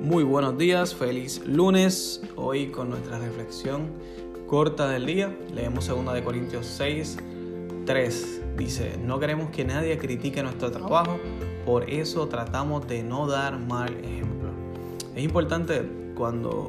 [0.00, 2.22] Muy buenos días, feliz lunes.
[2.36, 3.88] Hoy con nuestra reflexión
[4.46, 7.16] corta del día, leemos 2 de Corintios 6,
[7.84, 8.42] 3.
[8.56, 11.18] Dice, no queremos que nadie critique nuestro trabajo,
[11.66, 14.50] por eso tratamos de no dar mal ejemplo.
[15.16, 15.82] Es importante
[16.14, 16.68] cuando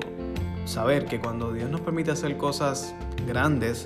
[0.65, 2.95] saber que cuando Dios nos permite hacer cosas
[3.27, 3.85] grandes,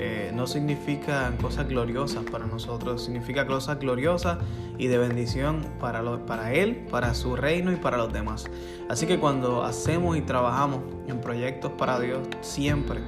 [0.00, 4.38] eh, no significa cosas gloriosas para nosotros, significa cosas gloriosas
[4.78, 8.46] y de bendición para, para Él, para su reino y para los demás.
[8.88, 13.00] Así que cuando hacemos y trabajamos en proyectos para Dios, siempre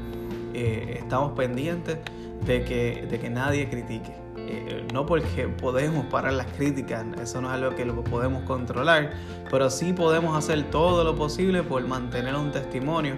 [0.52, 1.98] eh, estamos pendientes
[2.45, 4.12] de que, de que nadie critique.
[4.36, 9.12] Eh, no porque podemos parar las críticas, eso no es algo que lo podemos controlar,
[9.48, 13.14] pero sí podemos hacer todo lo posible por mantener un testimonio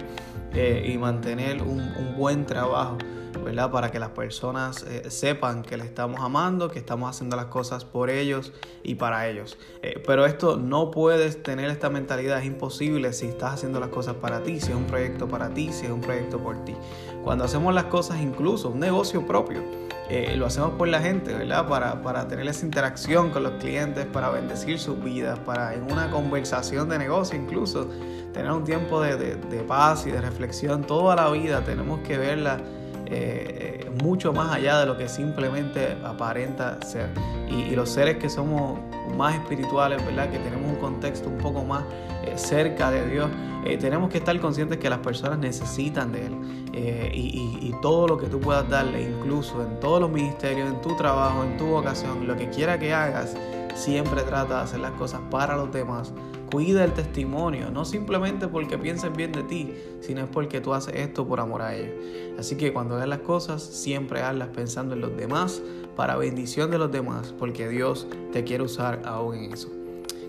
[0.55, 2.97] y mantener un, un buen trabajo
[3.43, 3.71] ¿verdad?
[3.71, 7.85] Para que las personas eh, sepan que le estamos amando, que estamos haciendo las cosas
[7.85, 8.53] por ellos
[8.83, 9.57] y para ellos.
[9.81, 14.15] Eh, pero esto no puedes tener esta mentalidad, es imposible si estás haciendo las cosas
[14.15, 16.75] para ti, si es un proyecto para ti, si es un proyecto por ti.
[17.23, 19.61] Cuando hacemos las cosas incluso, un negocio propio,
[20.09, 21.67] eh, lo hacemos por la gente, ¿verdad?
[21.67, 26.11] Para, para, tener esa interacción con los clientes, para bendecir sus vidas, para en una
[26.11, 27.87] conversación de negocio incluso,
[28.33, 32.59] tener un tiempo de, de, paz y de reflexión toda la vida, tenemos que verla
[33.05, 37.09] eh, mucho más allá de lo que simplemente aparenta ser.
[37.47, 38.79] Y, los seres que somos
[39.15, 40.29] más espirituales, ¿verdad?
[40.29, 41.83] Que tenemos un contexto un poco más
[42.23, 43.29] eh, cerca de Dios,
[43.65, 46.33] eh, tenemos que estar conscientes que las personas necesitan de Él.
[46.75, 50.95] Y, y, todo lo que tú puedas darle, incluso en todos los ministerios, en tu
[50.95, 53.35] trabajo, en tu vocación, lo que quiera que hagas,
[53.75, 56.11] siempre trata de hacer las cosas para los demás
[56.53, 60.93] Cuida el testimonio, no simplemente porque piensen bien de ti, sino es porque tú haces
[60.97, 61.95] esto por amor a ellos.
[62.37, 65.63] Así que cuando hagas las cosas, siempre hazlas pensando en los demás,
[65.95, 69.71] para bendición de los demás, porque Dios te quiere usar aún en eso.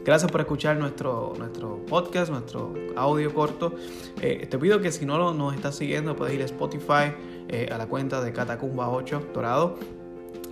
[0.02, 3.74] Gracias por escuchar nuestro, nuestro podcast, nuestro audio corto.
[4.22, 7.12] Eh, te pido que si no nos estás siguiendo, puedes ir a Spotify,
[7.48, 9.76] eh, a la cuenta de Catacumba 8 Dorado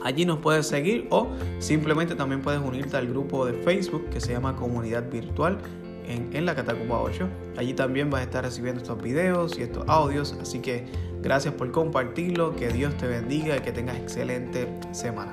[0.02, 1.28] Allí nos puedes seguir o
[1.58, 5.58] simplemente también puedes unirte al grupo de Facebook que se llama Comunidad Virtual
[6.06, 7.28] en, en la Catacumba 8.
[7.56, 10.36] Allí también vas a estar recibiendo estos videos y estos audios.
[10.40, 10.86] Así que
[11.22, 15.32] gracias por compartirlo, que Dios te bendiga y que tengas excelente semana.